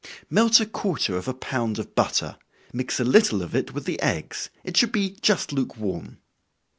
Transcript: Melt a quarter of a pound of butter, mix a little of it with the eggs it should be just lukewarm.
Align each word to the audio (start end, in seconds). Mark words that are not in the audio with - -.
Melt 0.31 0.59
a 0.59 0.65
quarter 0.65 1.15
of 1.15 1.27
a 1.27 1.33
pound 1.35 1.77
of 1.77 1.93
butter, 1.93 2.37
mix 2.73 2.99
a 2.99 3.03
little 3.03 3.43
of 3.43 3.53
it 3.55 3.71
with 3.75 3.85
the 3.85 4.01
eggs 4.01 4.49
it 4.63 4.75
should 4.75 4.91
be 4.91 5.11
just 5.21 5.53
lukewarm. 5.53 6.17